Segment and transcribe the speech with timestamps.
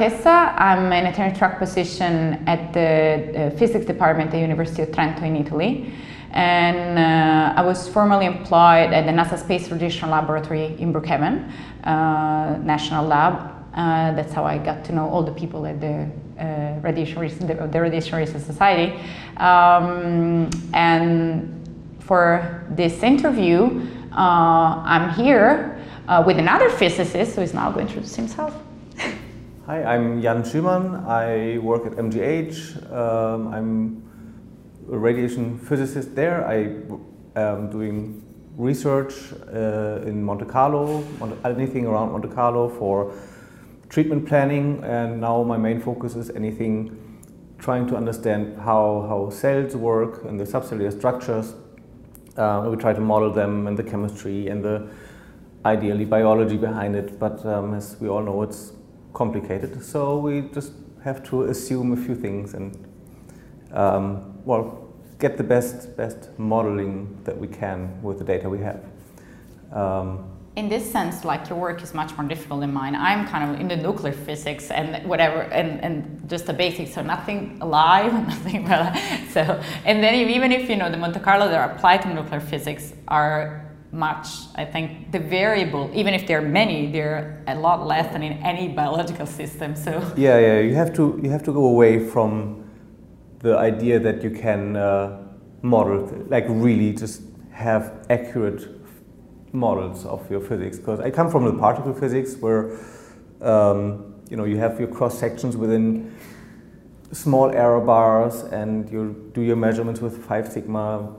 [0.00, 4.82] Tessa, I'm in a tenure track position at the uh, physics department at the University
[4.82, 5.92] of Trento in Italy.
[6.30, 11.50] And uh, I was formerly employed at the NASA Space Radiation Laboratory in Brookhaven,
[11.82, 13.34] uh, National Lab.
[13.74, 16.08] Uh, that's how I got to know all the people at the
[16.38, 19.00] uh, Radiation, the, the, Radiation Research Society.
[19.38, 25.84] Um, and for this interview, uh, I'm here
[26.24, 28.54] with another physicist who is now going to introduce himself.
[29.68, 31.06] Hi, I'm Jan Schuemann.
[31.06, 32.90] I work at MGH.
[32.90, 34.02] Um, I'm
[34.90, 36.48] a radiation physicist there.
[36.48, 36.72] I
[37.38, 38.24] am doing
[38.56, 39.12] research
[39.52, 41.04] uh, in Monte Carlo,
[41.44, 43.12] anything around Monte Carlo for
[43.90, 47.20] treatment planning, and now my main focus is anything
[47.58, 51.52] trying to understand how, how cells work and the subcellular structures.
[52.38, 54.88] Uh, we try to model them and the chemistry and the
[55.66, 58.72] ideally biology behind it, but um, as we all know, it's
[59.12, 59.82] complicated.
[59.84, 60.72] So we just
[61.02, 62.76] have to assume a few things and
[63.72, 64.88] um, well
[65.18, 68.84] get the best best modeling that we can with the data we have.
[69.72, 70.24] Um,
[70.58, 72.96] in this sense, like your work is much more difficult than mine.
[72.96, 77.00] I'm kind of in the nuclear physics and whatever, and, and just the basics, so
[77.00, 78.66] nothing alive, nothing.
[79.32, 82.40] So, and then even if you know the Monte Carlo that are applied to nuclear
[82.40, 84.28] physics are much.
[84.54, 88.34] I think the variable, even if there are many, they're a lot less than in
[88.44, 89.74] any biological system.
[89.74, 92.64] So yeah, yeah, you have to you have to go away from
[93.40, 95.22] the idea that you can uh,
[95.62, 97.22] model, like really just
[97.52, 98.68] have accurate
[99.52, 100.78] models of your physics.
[100.78, 102.78] Because I come from the particle physics where
[103.40, 106.14] um, you know you have your cross sections within
[107.12, 111.14] small error bars and you do your measurements with five sigma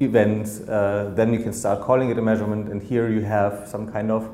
[0.00, 2.68] events, uh, then you can start calling it a measurement.
[2.68, 4.28] And here you have some kind of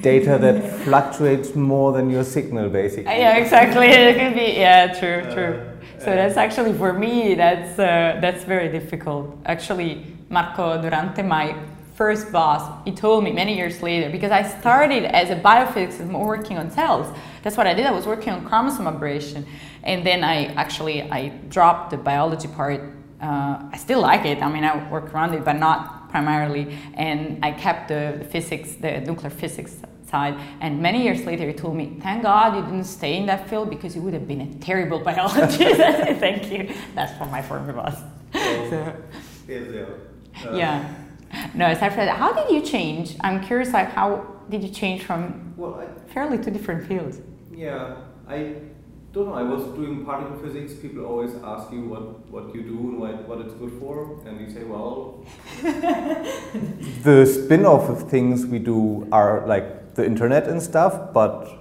[0.00, 3.04] data that fluctuates more than your signal, basically.
[3.04, 3.86] Yeah, exactly.
[3.90, 4.58] It could be.
[4.58, 5.70] Yeah, true, uh, true.
[5.98, 7.34] So that's actually for me.
[7.34, 9.36] That's uh, that's very difficult.
[9.44, 11.54] Actually, Marco Durante, my
[11.94, 16.56] first boss, he told me many years later because I started as a biophysicist working
[16.56, 17.14] on cells.
[17.42, 17.84] That's what I did.
[17.84, 19.44] I was working on chromosome aberration,
[19.82, 22.80] and then I actually I dropped the biology part
[23.20, 24.42] uh, I still like it.
[24.42, 26.76] I mean, I work around it, but not primarily.
[26.94, 29.76] And I kept the physics, the nuclear physics
[30.10, 30.34] side.
[30.60, 33.70] And many years later, he told me, "Thank God you didn't stay in that field
[33.70, 35.60] because you would have been a terrible biologist."
[36.26, 36.74] Thank you.
[36.94, 37.96] That's from my former boss.
[38.32, 38.38] so,
[40.46, 40.94] uh, yeah.
[41.54, 43.16] No, aside from that, how did you change?
[43.20, 47.20] I'm curious, like, how did you change from well, I, fairly two different fields?
[47.52, 47.96] Yeah,
[48.28, 48.54] I
[49.12, 49.34] don't know.
[49.34, 50.74] I was doing particle physics.
[50.74, 54.40] People always ask you what, what you do and what, what it's good for, and
[54.40, 55.24] you say, well,
[57.02, 61.58] the spin-off of things we do are like the internet and stuff, but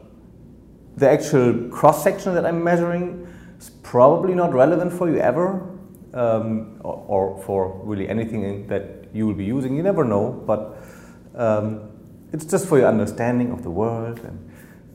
[0.97, 3.27] the actual cross section that I'm measuring
[3.57, 5.67] is probably not relevant for you ever,
[6.13, 9.75] um, or, or, for really anything that you will be using.
[9.75, 10.77] You never know, but
[11.35, 11.89] um,
[12.31, 14.48] it's just for your understanding of the world and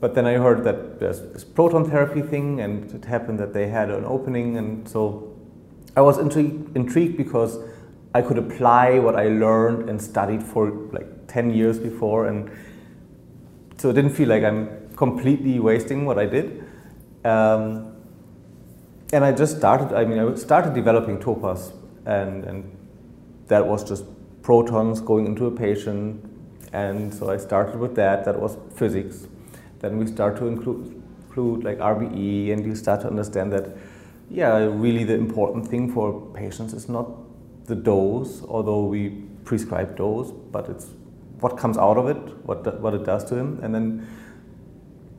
[0.05, 3.67] but then I heard that there's this proton therapy thing, and it happened that they
[3.69, 5.33] had an opening, and so
[5.97, 7.57] I was intrigued, intrigued because
[8.13, 12.51] I could apply what I learned and studied for like 10 years before, and
[13.77, 16.63] so it didn't feel like I'm completely wasting what I did.
[17.23, 17.95] Um,
[19.11, 21.73] and I just started, I mean, I started developing TOPAS,
[22.05, 22.77] and, and
[23.47, 24.05] that was just
[24.43, 26.23] protons going into a patient,
[26.73, 29.25] and so I started with that, that was physics.
[29.79, 33.75] Then we start to include, include like RBE, and you start to understand that,
[34.29, 37.07] yeah, really the important thing for patients is not
[37.65, 39.09] the dose, although we
[39.43, 40.87] prescribe dose, but it's
[41.39, 44.07] what comes out of it, what what it does to him, and then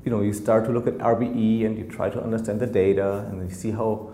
[0.05, 3.27] you know you start to look at RBE and you try to understand the data
[3.29, 4.13] and you see how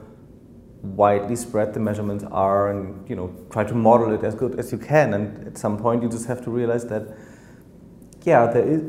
[0.83, 4.73] widely spread the measurements are and you know try to model it as good as
[4.73, 5.15] you can.
[5.15, 7.17] And at some point you just have to realize that
[8.25, 8.83] yeah there is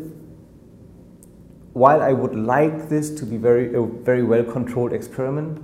[1.73, 5.59] while I would like this to be very, a very well controlled experiment,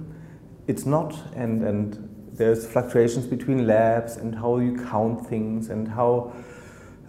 [0.67, 6.33] it's not, and, and there's fluctuations between labs and how you count things and how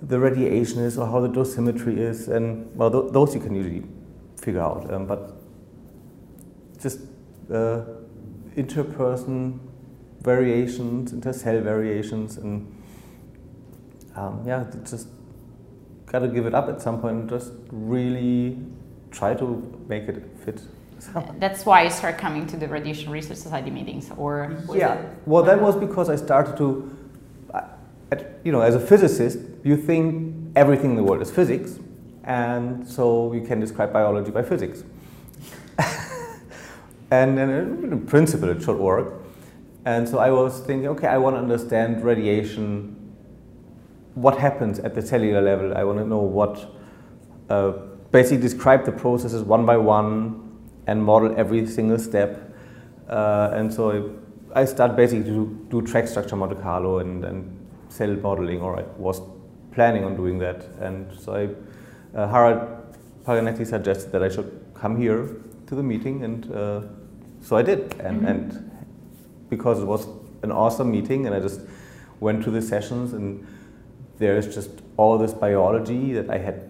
[0.02, 3.84] the radiation is or how the dosimetry is, and well, th those you can usually
[4.36, 5.20] figure out, um, but
[6.82, 7.00] just
[7.52, 7.84] uh,
[8.56, 9.58] interperson
[10.22, 12.66] variations, intercell variations, and
[14.16, 15.08] um, yeah, just
[16.06, 18.58] got to give it up at some point and just really
[19.10, 20.60] try to make it fit.
[21.38, 25.02] That's why you start coming to the Radiation Research Society meetings, or yeah.
[25.24, 26.90] Well, that was because I started to,
[28.44, 31.78] you know, as a physicist, you think everything in the world is physics,
[32.24, 34.84] and so you can describe biology by physics.
[37.10, 39.14] and, and in principle it should work.
[39.84, 42.96] And so I was thinking, okay, I want to understand radiation,
[44.14, 45.76] what happens at the cellular level.
[45.76, 46.74] I want to know what,
[47.48, 47.72] uh,
[48.12, 52.52] basically describe the processes one by one and model every single step.
[53.08, 54.16] Uh, and so
[54.54, 58.78] I, I started basically to do track structure Monte Carlo and, and cell modeling, or
[58.78, 59.20] I was
[59.72, 60.64] planning on doing that.
[60.80, 65.36] And so I, uh, Harald Paganetti suggested that I should come here
[65.66, 66.80] to the meeting, and uh,
[67.40, 67.94] so I did.
[68.00, 68.26] And, mm-hmm.
[68.26, 68.70] and
[69.48, 70.06] because it was
[70.42, 71.60] an awesome meeting, and I just
[72.18, 73.46] went to the sessions, and
[74.18, 76.69] there's just all this biology that I had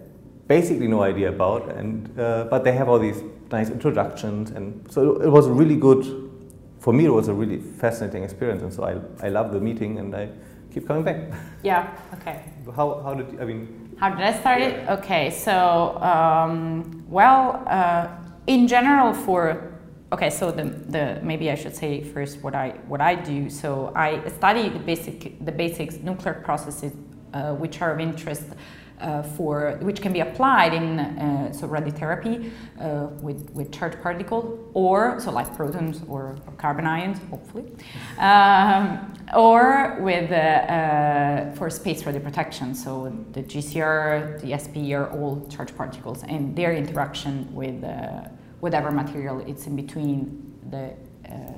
[0.50, 5.00] basically no idea about, and uh, but they have all these nice introductions, and so
[5.23, 6.02] it was really good.
[6.81, 8.93] For me, it was a really fascinating experience, and so I,
[9.26, 10.29] I love the meeting, and I
[10.73, 11.19] keep coming back.
[11.62, 11.94] Yeah.
[12.14, 12.37] Okay.
[12.75, 13.94] How, how did I mean?
[14.00, 14.88] How did I start it?
[14.88, 15.31] Okay.
[15.31, 15.55] So
[16.12, 18.08] um, well, uh,
[18.47, 19.70] in general, for
[20.11, 23.50] okay, so the, the maybe I should say first what I what I do.
[23.50, 24.08] So I
[24.38, 26.93] study the basic the basics nuclear processes
[27.35, 28.47] uh, which are of interest
[29.00, 32.50] uh, for which can be applied in uh, so radiotherapy
[32.81, 37.64] uh, with with charged particle or so like protons or, or carbon ions hopefully
[38.19, 45.47] um, or with uh, uh, for space radioprotection so the GCR the SPE are all
[45.49, 48.29] charged particles and their interaction with uh,
[48.61, 50.93] whatever material it's in between the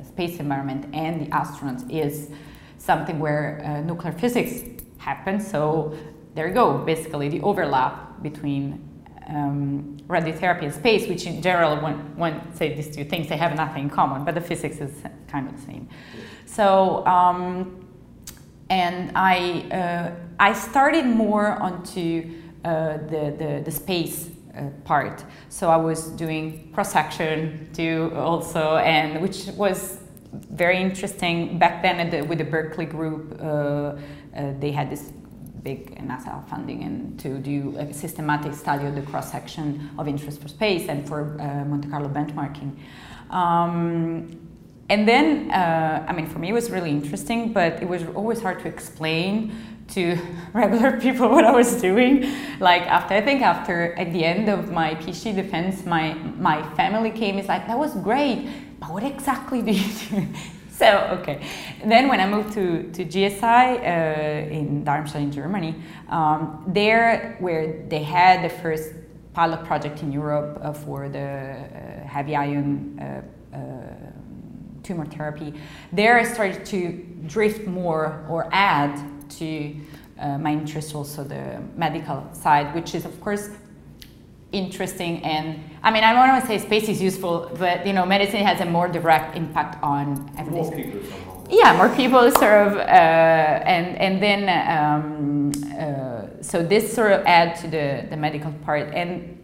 [0.06, 2.28] space environment and the astronauts is
[2.76, 4.64] something where nuclear physics
[5.02, 5.48] happens.
[5.48, 5.96] So
[6.34, 8.88] there you go, basically the overlap between
[9.28, 13.54] um, radiotherapy and space, which in general, when one say these two things, they have
[13.56, 15.88] nothing in common, but the physics is kind of the same.
[16.46, 17.86] So, um,
[18.70, 22.30] and I, uh, I started more onto
[22.64, 25.24] uh, the, the, the space uh, part.
[25.48, 29.98] So I was doing cross section too also, and which was
[30.32, 33.38] very interesting back then the, with the Berkeley group.
[33.40, 33.44] Uh,
[34.34, 35.12] uh, they had this
[35.62, 40.40] big NASA funding and to do a systematic study of the cross section of interest
[40.42, 42.76] for space and for uh, Monte Carlo benchmarking.
[43.30, 44.38] Um,
[44.88, 48.42] and then, uh, I mean, for me it was really interesting, but it was always
[48.42, 49.54] hard to explain
[49.88, 50.18] to
[50.52, 52.26] regular people what I was doing.
[52.60, 57.10] Like after, I think after, at the end of my PhD defense, my, my family
[57.10, 58.48] came, it's like, that was great,
[58.80, 60.26] but what exactly do you do?
[60.82, 61.40] So okay.
[61.84, 65.76] Then when I moved to, to GSI uh, in Darmstadt in Germany,
[66.08, 68.92] um, there where they had the first
[69.32, 73.60] pilot project in Europe uh, for the uh, heavy ion uh, uh,
[74.82, 75.54] tumor therapy,
[75.92, 78.94] there I started to drift more or add
[79.38, 79.76] to
[80.18, 83.50] uh, my interest also the medical side, which is of course
[84.52, 88.06] interesting and I mean I don't want to say space is useful, but you know
[88.06, 90.62] medicine has a more direct impact on everything.
[90.62, 91.32] More people somehow.
[91.50, 94.42] Yeah, more people sort of, uh, and and then
[94.78, 99.38] um, uh, so this sort of add to the the medical part and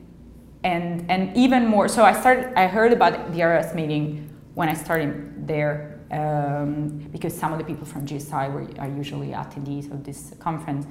[0.65, 1.89] and and even more.
[1.89, 2.55] So I started.
[2.57, 7.65] I heard about the RS meeting when I started there um, because some of the
[7.65, 10.87] people from GSI were are usually attendees of this conference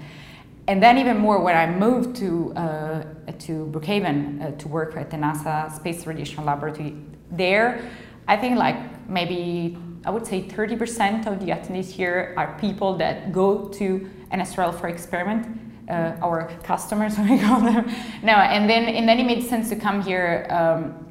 [0.68, 3.04] and then even more when I moved to uh,
[3.40, 6.96] to Brookhaven uh, to work at the NASA Space Radiation Laboratory,
[7.32, 7.90] there
[8.28, 8.78] I think like
[9.10, 14.78] maybe I would say 30% of the attendees here are people that go to NSRL
[14.80, 17.90] for experiment, uh, our customers we call them.
[18.22, 20.48] No, and then and then it made sense to come here.
[20.50, 21.07] Um,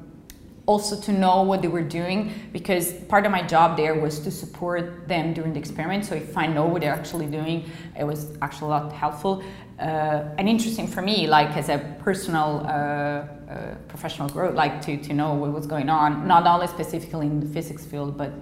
[0.66, 4.30] also to know what they were doing because part of my job there was to
[4.30, 6.04] support them during the experiment.
[6.04, 9.44] So if I know what they're actually doing, it was actually a lot helpful
[9.78, 14.96] uh, and interesting for me, like as a personal uh, uh, professional growth, like to,
[14.96, 18.32] to know what was going on, not only specifically in the physics field, but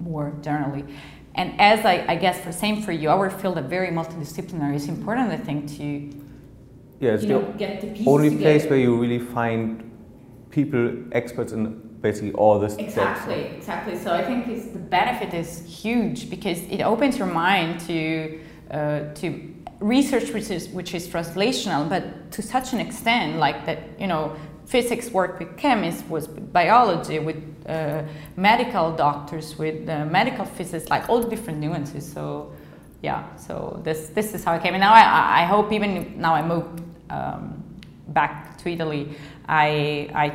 [0.00, 0.84] more generally.
[1.36, 4.74] And as I, I guess for same for you, our field is very multidisciplinary.
[4.74, 6.10] It's important, I think, to
[6.98, 8.42] yeah, it's the know, get the only together.
[8.42, 9.85] place where you really find
[10.56, 10.82] people
[11.12, 11.62] experts in
[12.00, 13.94] basically all this exactly exactly.
[14.04, 14.40] So i think
[14.72, 15.50] the benefit is
[15.82, 17.98] huge because it opens your mind to
[18.70, 19.26] uh, to
[19.96, 22.02] research which is which is translational but
[22.34, 24.22] to such an extent like that you know
[24.74, 26.26] physics work with chemists was
[26.60, 28.02] biology with uh,
[28.36, 32.04] medical doctors with uh, medical physicists like all the different nuances.
[32.16, 32.22] So
[33.02, 33.54] yeah so
[33.86, 34.74] this this is how i came.
[34.78, 35.04] And now i,
[35.42, 35.90] I hope even
[36.26, 36.76] now i moved
[37.16, 37.42] um,
[38.08, 39.02] back to italy
[39.48, 40.28] I, I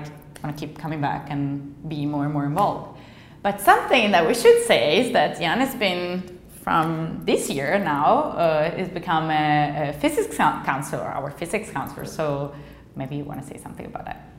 [0.43, 2.99] want to keep coming back and be more and more involved.
[3.43, 8.33] But something that we should say is that Jan has been from this year now
[8.37, 12.05] uh, has become a, a, physics counselor, our physics counselor.
[12.05, 12.53] So
[12.95, 14.29] maybe you want to say something about that.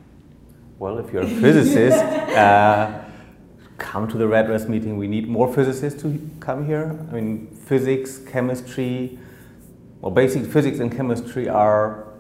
[0.79, 1.97] Well, if you're a physicist,
[2.37, 3.03] uh,
[3.79, 4.97] come to the RadRes meeting.
[4.97, 7.05] We need more physicists to come here.
[7.11, 9.19] I mean, physics, chemistry,
[10.01, 12.12] well, basic physics and chemistry are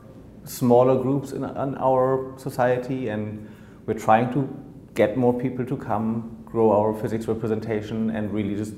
[0.44, 3.48] smaller groups in, in our society, and
[3.86, 4.48] we're trying to
[4.94, 8.74] get more people to come, grow our physics representation, and really just.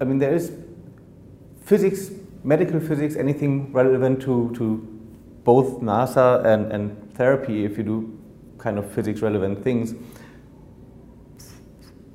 [0.00, 0.52] I mean, there is
[1.62, 2.10] physics,
[2.42, 4.94] medical physics, anything relevant to, to
[5.44, 8.18] both NASA and, and therapy, if you do
[8.58, 9.94] kind of physics relevant things,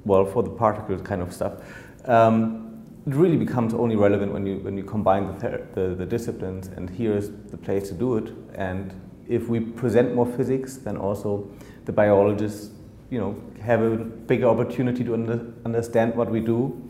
[0.06, 1.54] well, for the particle kind of stuff,
[2.06, 2.69] um,
[3.16, 7.16] really becomes only relevant when you, when you combine the, the, the disciplines, and here
[7.16, 8.34] is the place to do it.
[8.56, 8.94] And
[9.28, 11.50] if we present more physics, then also
[11.86, 12.72] the biologists,
[13.10, 16.82] you know, have a bigger opportunity to under, understand what we do.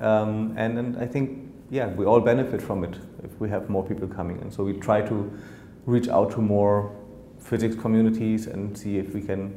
[0.00, 3.86] Um, and, and I think, yeah, we all benefit from it if we have more
[3.86, 4.40] people coming.
[4.40, 5.38] And so we try to
[5.86, 6.94] reach out to more
[7.38, 9.54] physics communities and see if we can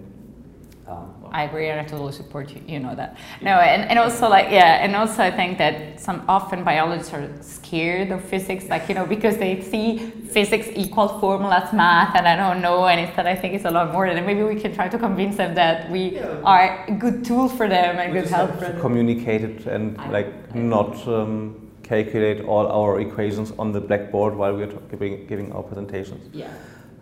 [0.88, 2.62] um, I agree, and I totally support you.
[2.66, 3.18] You know that.
[3.42, 7.30] No, and, and also like yeah, and also I think that some often biologists are
[7.42, 12.38] scared of physics, like you know, because they see physics equal formulas, math, and I
[12.38, 14.06] don't know, and instead I think it's a lot more.
[14.06, 16.42] And maybe we can try to convince them that we yeah.
[16.46, 18.80] are a good tool for them and we good help for them.
[18.80, 21.08] Communicate it and I, like I, not.
[21.08, 26.36] Um, calculate all our equations on the blackboard while we're giving, giving our presentations.
[26.36, 26.52] Yeah.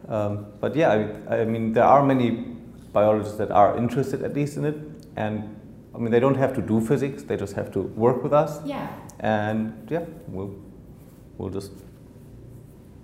[0.08, 2.56] Um, but yeah, I, I mean, there are many
[3.02, 4.78] biologists that are interested at least in it.
[5.16, 5.36] And
[5.94, 8.52] I mean, they don't have to do physics; they just have to work with us.
[8.66, 8.88] Yeah.
[9.20, 9.60] And
[9.94, 10.54] yeah, we'll
[11.38, 11.72] we'll just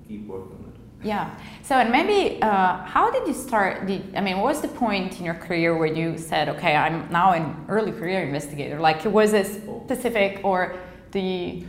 [0.08, 0.82] keep working on it.
[1.04, 1.26] Yeah.
[1.64, 3.88] So, and maybe, uh, how did you start?
[3.88, 6.98] The, I mean, what was the point in your career where you said, "Okay, I'm
[7.12, 8.80] now an early career investigator"?
[8.80, 9.48] Like, was it
[9.86, 10.76] specific or
[11.12, 11.64] the?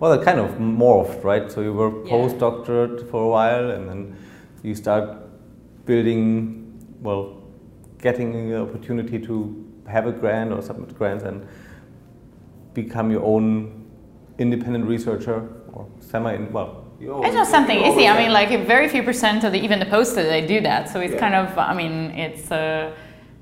[0.00, 1.50] Well, it kind of morphed, right?
[1.52, 2.12] So you were yeah.
[2.12, 4.16] postdoctorate for a while, and then
[4.62, 5.04] you start
[5.84, 7.41] building, well,
[8.02, 11.46] getting the opportunity to have a grant or submit grants and
[12.74, 13.88] become your own
[14.38, 19.44] independent researcher or semi well it's not something easy i mean like very few percent
[19.44, 21.20] of the even the posters they do that so it's yeah.
[21.20, 22.94] kind of i mean it's a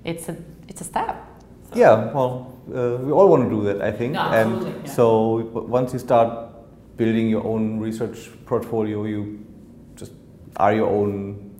[0.05, 0.37] it's a
[0.69, 1.27] it's a step
[1.71, 1.79] so.
[1.79, 4.93] yeah well uh, we all want to do that i think no, and yeah.
[4.93, 5.37] so
[5.79, 6.49] once you start
[6.97, 9.45] building your own research portfolio you
[9.95, 10.13] just
[10.57, 11.51] are your own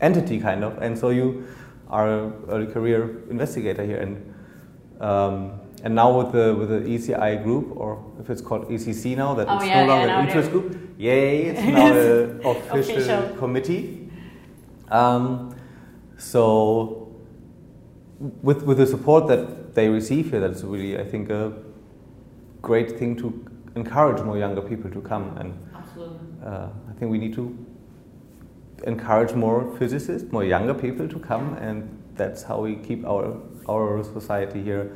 [0.00, 1.46] entity kind of and so you
[1.92, 3.98] our early career investigator here.
[3.98, 4.34] And
[5.00, 9.34] um, and now with the with the ECI group, or if it's called ECC now,
[9.34, 10.78] that oh, it's yeah, no longer yeah, an interest group.
[10.98, 11.46] Yay!
[11.46, 14.10] It's now an official, official, committee.
[14.88, 15.56] Um,
[16.18, 17.12] so
[18.42, 21.52] with with the support that they receive here, that's really I think a
[22.60, 23.44] great thing to
[23.74, 25.36] encourage more younger people to come.
[25.36, 25.58] And
[26.44, 27.56] uh, I think we need to
[28.84, 33.36] encourage more physicists, more younger people to come, and that's how we keep our
[33.68, 34.92] our society here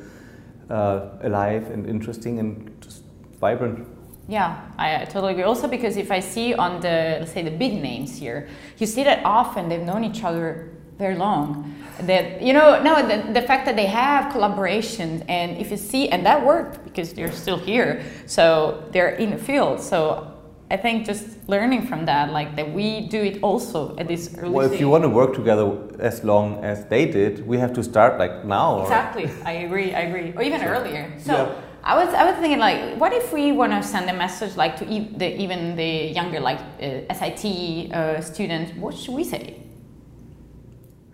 [0.70, 3.02] uh, alive and interesting and just
[3.40, 3.86] vibrant.
[4.28, 5.44] Yeah, I, totally agree.
[5.44, 9.04] Also, because if I see on the let's say the big names here, you see
[9.04, 11.74] that often they've known each other very long.
[12.00, 16.08] That you know, no, the, the fact that they have collaboration, and if you see,
[16.08, 19.80] and that worked because they're still here, so they're in the field.
[19.80, 20.35] So
[20.68, 24.50] I think just learning from that, like that we do it also at this early
[24.50, 27.84] Well, if you want to work together as long as they did, we have to
[27.84, 28.82] start like now.
[28.82, 31.12] Exactly, I agree, I agree, or even earlier.
[31.18, 31.62] So yeah.
[31.84, 34.76] I was, I was thinking like, what if we want to send a message like
[34.78, 38.72] to e the, even the younger like uh, SIT uh, students?
[38.72, 39.62] What should we say?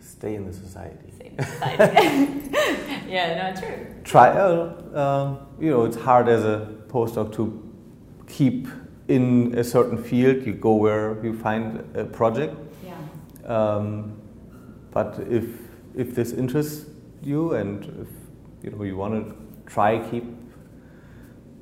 [0.01, 1.13] Stay in the society.
[1.15, 2.51] Stay in the society.
[3.07, 3.87] yeah, no, true.
[4.03, 4.31] Try.
[4.31, 7.71] Uh, um, you know, it's hard as a postdoc to
[8.27, 8.67] keep
[9.09, 12.57] in a certain field, you go where you find a project.
[12.85, 12.97] Yeah.
[13.47, 14.21] Um,
[14.91, 15.45] but if
[15.95, 16.87] if this interests
[17.23, 19.35] you and if you know you want to
[19.67, 20.25] try keep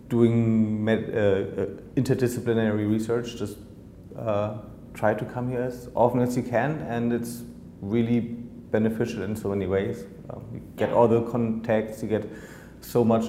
[0.08, 1.66] doing med, uh, uh,
[1.96, 3.58] interdisciplinary research, just
[4.18, 4.58] uh,
[4.92, 7.42] try to come here as often as you can, and it's
[7.80, 10.04] really beneficial in so many ways.
[10.30, 12.28] Um, you get all the contacts, you get
[12.80, 13.24] so much,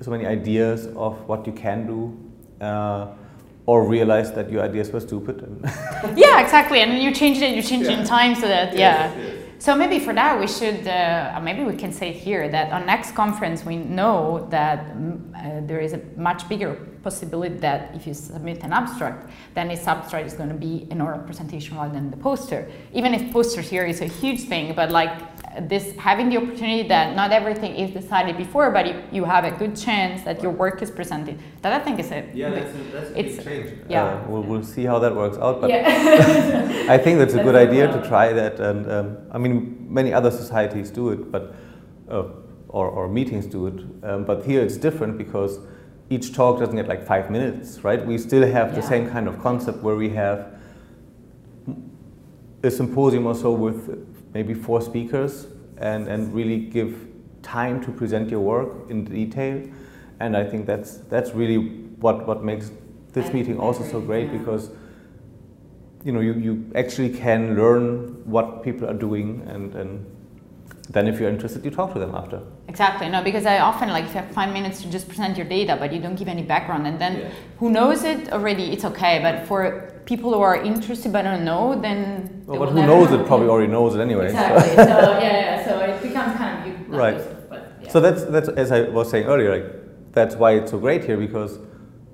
[0.00, 2.64] so many ideas of what you can do.
[3.70, 5.36] Uh, or realize that your ideas were stupid.
[6.16, 6.80] yeah, exactly.
[6.80, 7.54] And you changed it.
[7.56, 7.96] You changed yeah.
[7.96, 9.14] it in time so that yeah.
[9.14, 12.86] Yes, So maybe for that we should uh, maybe we can say here that on
[12.86, 16.72] next conference we know that mm, uh, there is a much bigger
[17.02, 19.20] possibility that if you submit an abstract,
[19.54, 22.60] then this abstract is going to be an oral presentation rather than the poster.
[22.92, 25.12] Even if posters here is a huge thing, but like
[25.62, 29.50] this having the opportunity that not everything is decided before, but you, you have a
[29.50, 31.38] good chance that your work is presented.
[31.62, 33.72] That I think is a yeah, that's a, that's a it's, change.
[33.88, 35.60] Yeah, uh, we'll, we'll see how that works out.
[35.60, 36.86] But yeah.
[36.88, 40.30] I think that's a good idea to try that, and um, I mean many other
[40.30, 41.54] societies do it, but
[42.08, 42.28] uh,
[42.68, 44.04] or, or meetings do it.
[44.04, 45.58] Um, but here it's different because
[46.10, 48.04] each talk doesn't get like five minutes, right?
[48.04, 50.54] We still have the same kind of concept where we have
[52.62, 55.46] a symposium or so with maybe four speakers
[55.78, 57.08] and, and really give
[57.42, 59.68] time to present your work in detail.
[60.20, 61.56] And I think that's, that's really
[62.00, 62.70] what, what makes
[63.12, 64.70] this meeting also so great because
[66.04, 70.06] you know you, you actually can learn what people are doing and, and
[70.88, 73.08] then if you're interested you talk to them after Exactly.
[73.08, 75.76] No, because I often like if you have five minutes to just present your data,
[75.76, 77.30] but you don't give any background, and then Yeah.
[77.58, 79.18] who knows it already, it's okay.
[79.20, 83.20] But for people who are interested but don't know, then well, but who knows know.
[83.20, 84.76] it probably already knows it anyway so- Exactly.
[84.76, 85.64] so yeah, yeah.
[85.64, 87.16] So it becomes kind of you- Right.
[87.16, 87.88] useless, But, yeah.
[87.90, 89.66] So that's that's as I was saying earlier, like
[90.12, 91.58] that's why it's so great here because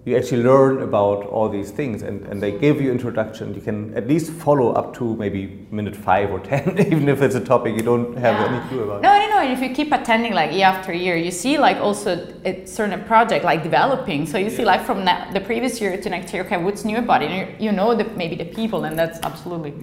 [0.06, 3.52] you actually learn about all these things and, and they give you introduction.
[3.54, 7.34] You can at least follow up to maybe minute five or ten, even if it's
[7.34, 8.46] a topic you don't have Yeah.
[8.46, 9.02] any clue about.
[9.02, 9.40] No, I know.
[9.40, 12.10] And if you keep attending like year after year, you see like also
[12.44, 14.26] a certain project like developing.
[14.26, 16.98] So you see like from na- the previous year to next year, okay, what's new
[16.98, 17.30] about it?
[17.32, 19.74] And you you know the, maybe the people, and that's absolutely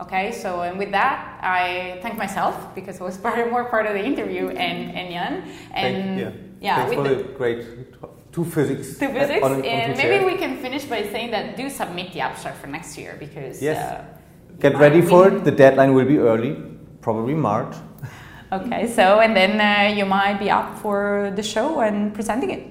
[0.00, 0.30] okay.
[0.30, 3.94] So and with that, I thank myself because I was part of, more part of
[3.94, 5.32] the interview, and and Jan,
[5.74, 6.30] and Thank- yeah.
[6.60, 7.60] yeah, Thanks for the, the great
[8.32, 8.98] two physics.
[8.98, 12.20] to physics, on- on and maybe we can finish by saying that do submit the
[12.20, 13.78] abstract for next year because Yes.
[13.78, 14.04] uh,
[14.60, 15.44] Get ready for it.
[15.44, 16.56] The deadline will be early,
[17.00, 17.74] probably March.
[18.50, 22.62] Okay, so and then uh, you might be up for the show and presenting it.